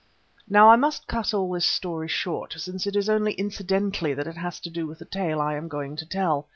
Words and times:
Now 0.49 0.71
I 0.71 0.77
must 0.77 1.05
cut 1.05 1.31
all 1.31 1.51
this 1.51 1.63
story 1.67 2.07
short, 2.07 2.55
since 2.57 2.87
it 2.87 2.95
is 2.95 3.07
only 3.07 3.33
incidentally 3.33 4.15
that 4.15 4.25
it 4.25 4.37
has 4.37 4.59
to 4.61 4.69
do 4.71 4.87
with 4.87 4.97
the 4.97 5.05
tale 5.05 5.39
I 5.39 5.53
am 5.53 5.67
going 5.67 5.95
to 5.97 6.09
tell. 6.09 6.47